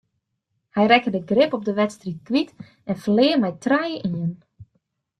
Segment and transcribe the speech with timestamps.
[0.75, 2.51] Hy rekke de grip op de wedstryd kwyt
[2.89, 4.31] en ferlear mei trije ien.